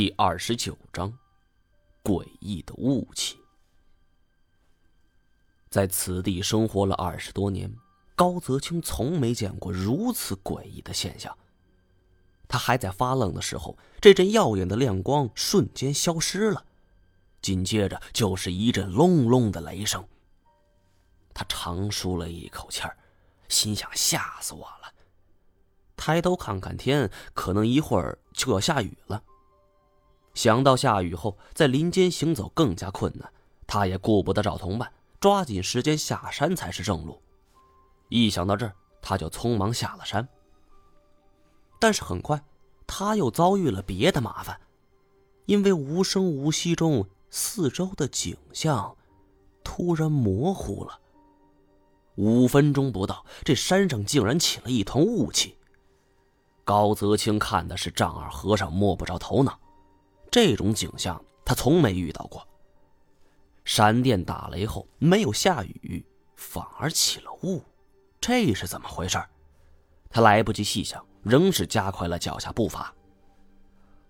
[0.00, 1.12] 第二十九章，
[2.02, 3.38] 诡异的雾气。
[5.68, 7.70] 在此地生活了二十多年，
[8.16, 11.36] 高泽清从没见过如此诡异的现象。
[12.48, 16.64] 他还在发愣的时候，这阵耀眼的亮光瞬间消失了，
[17.42, 20.02] 紧接着就是一阵隆隆的雷声。
[21.34, 22.96] 他长舒了一口气儿，
[23.50, 24.94] 心想：吓死我了！
[25.94, 29.22] 抬头看看天，可能一会儿就要下雨了。
[30.34, 33.30] 想到下雨后在林间行走更加困难，
[33.66, 37.20] 他也顾不得找同伴，抓紧时间下山才是正路。
[38.08, 40.26] 一想到这儿，他就匆忙下了山。
[41.78, 42.42] 但是很快，
[42.86, 44.60] 他又遭遇了别的麻烦，
[45.46, 48.96] 因为无声无息中，四周的景象
[49.64, 50.98] 突然模糊了。
[52.16, 55.56] 五分钟不到，这山上竟然起了一团雾气。
[56.64, 59.58] 高泽清看的是丈二和尚摸不着头脑。
[60.30, 62.46] 这种景象他从没遇到过。
[63.64, 66.04] 闪电打雷后没有下雨，
[66.36, 67.62] 反而起了雾，
[68.20, 69.22] 这是怎么回事？
[70.08, 72.92] 他来不及细想，仍是加快了脚下步伐。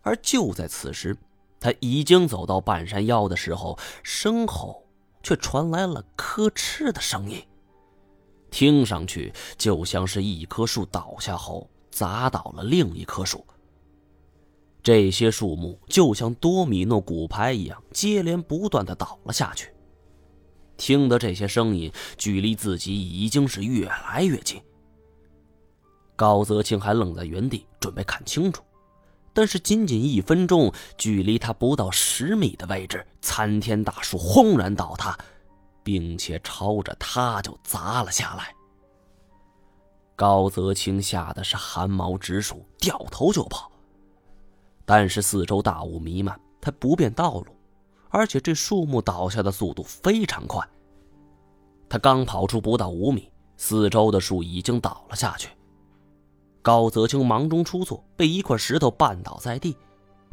[0.02, 1.16] 而就在此时，
[1.58, 4.82] 他已经走到半山腰的时候，身后
[5.22, 7.46] 却传来了磕哧的声音，
[8.50, 13.44] 听上去就像是一棵树倒下后砸倒了另一棵树。
[14.82, 19.72] 这些树木就像多米诺骨牌一样，接连不断的倒了下去。
[20.76, 24.60] 听得这些声音，距离自己已经是越来越近。
[26.16, 28.62] 高泽清还愣在原地，准备看清楚，
[29.34, 35.18] 但是仅仅一分钟，距离他不到十米的位置，参天大树轰然倒塌，
[35.82, 38.54] 并且朝着他就砸了下来。
[40.16, 43.70] 高泽清吓得是汗毛直竖，掉头就跑。
[44.90, 47.46] 但是四周大雾弥漫，他不便道路，
[48.08, 50.68] 而且这树木倒下的速度非常快。
[51.88, 55.50] 他刚跑出不到五米，四周的树已经倒了下去。
[56.60, 59.76] 高泽清忙中出错，被一块石头绊倒在地，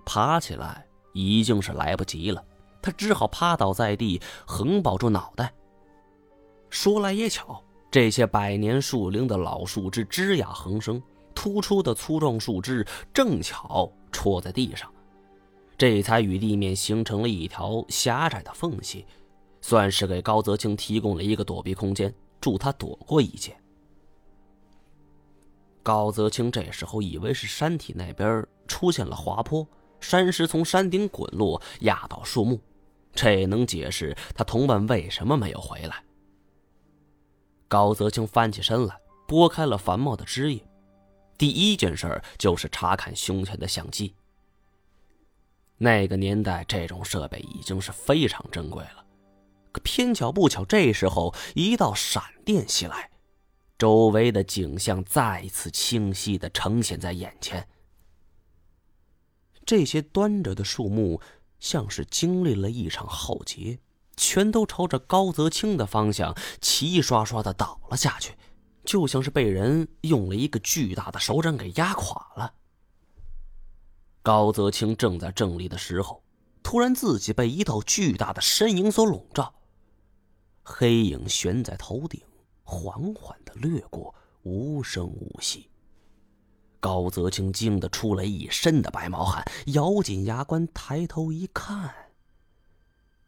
[0.03, 2.43] 爬起来已经是来不及了。
[2.81, 5.53] 他只好趴倒在地，横抱住脑袋。
[6.71, 10.99] 说来也巧，这些百年树龄的老树枝枝桠横生，
[11.37, 12.83] 突出的粗壮树枝
[13.13, 13.93] 正巧。
[14.11, 14.91] 戳在地上，
[15.77, 19.05] 这才与地面形成了一条狭窄的缝隙，
[19.61, 22.11] 算是给高泽清提供了一个躲避空间，
[22.41, 23.55] 助他躲过一劫。
[25.83, 29.67] 高泽清这时候以为是山体那边出现了滑坡，
[29.99, 32.59] 山石从山顶滚落，压倒树木，
[33.13, 36.03] 这也能解释他同伴为什么没有回来。
[37.67, 40.67] 高泽清翻起身来，拨开了繁茂的枝叶。
[41.37, 44.13] 第一件事就是查看胸前的相机。
[45.77, 49.05] 那个年代，这种设备已经是非常珍贵了。
[49.71, 53.11] 可偏巧不巧，这时候一道闪电袭来，
[53.77, 57.67] 周围的景象再次清晰的呈现在眼前。
[59.65, 61.21] 这些端着的树木
[61.59, 63.77] 像是经历了一场浩劫，
[64.15, 68.33] 全都朝着高泽清的方向齐刷刷的倒了下去。
[68.87, 72.53] 就像是被人用了一个巨大的手掌给压垮了。
[74.23, 76.23] 高泽清正在正立的时候，
[76.63, 79.53] 突然自己被一道巨大的身影所笼罩，
[80.63, 82.21] 黑影悬在头顶，
[82.63, 85.69] 缓缓的掠过，无声无息。
[86.79, 89.43] 高泽清惊得出了一身的白毛汗，
[89.73, 91.93] 咬紧牙关，抬头一看，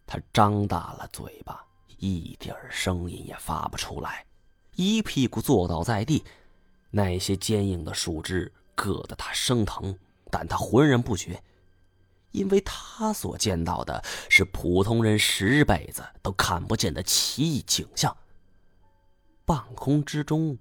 [0.08, 1.66] 他张大了嘴巴，
[1.98, 4.26] 一点声音也发不出来。
[4.76, 6.24] 一屁股坐倒在地，
[6.92, 9.98] 那些坚硬的树枝硌得他生疼，
[10.32, 11.44] 但他浑然不觉，
[12.32, 18.16] 因为他所见到的是普通人十辈子都看不见的奇异景象。
[19.46, 20.58] 半空之中，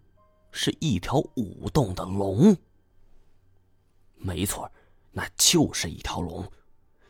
[0.50, 2.56] 是一条舞动的龙。
[4.16, 4.70] 没错，
[5.12, 6.50] 那就是一条龙，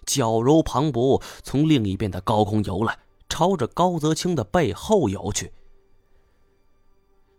[0.05, 2.99] 矫揉磅礴，从另一边的高空游来，
[3.29, 5.53] 朝着高泽清的背后游去。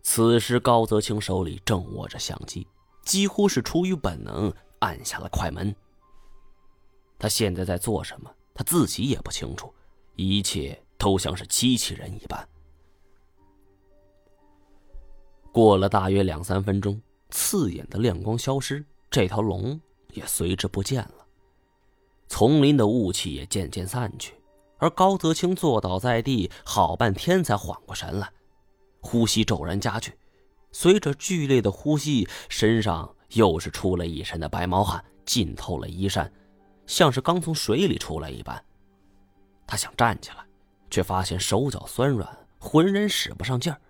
[0.02, 2.66] 此时，高泽清手里正握着相机，
[3.04, 5.74] 几乎是出于本能按下了快门。
[7.18, 9.72] 他现在在做什么，他自己也不清楚，
[10.16, 12.48] 一切都像是机器人一般。
[15.52, 17.00] 过了大约两三分钟，
[17.30, 19.78] 刺眼的亮光消失，这条龙
[20.12, 21.26] 也随之不见了。
[22.28, 24.34] 丛林的雾气也渐渐散去，
[24.78, 28.32] 而高泽清坐倒在地，好半天才缓过神来。
[29.00, 30.12] 呼吸骤然加剧，
[30.72, 36.30] 随着剧烈的呼吸，身上又是出了一身的白毛汗，浸透了衣衫，
[36.86, 38.62] 像是刚从水里出来一般。
[39.66, 40.44] 他想站起来，
[40.90, 43.80] 却发现手脚酸软，浑身使不上劲儿，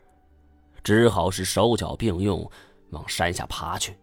[0.85, 2.49] 只好是手脚并用
[2.91, 3.97] 往山下爬去。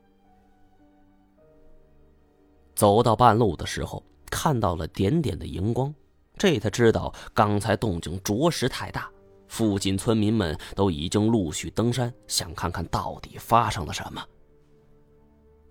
[2.76, 5.94] 走到半路的时候，看到了点点的荧光，
[6.38, 9.10] 这才知道刚才动静着实太大。
[9.48, 14.24] 附近村民们都已经陆续登山，想看看到底发生了什么。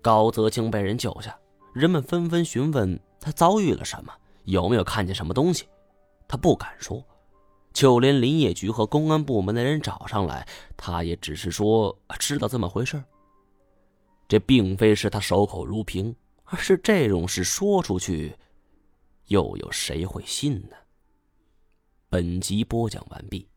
[0.01, 1.37] 高泽清被人救下，
[1.73, 4.13] 人们纷纷询问他遭遇了什么，
[4.45, 5.65] 有没有看见什么东西。
[6.27, 7.03] 他不敢说，
[7.73, 13.01] 就连林业局和公安部门的人找上来，他也只是说知道这么回事。
[14.27, 16.13] 这并非是他守口如瓶，
[16.43, 18.35] 而是这种事说出去，
[19.27, 20.75] 又有谁会信呢？
[22.09, 23.47] 本集播讲完毕。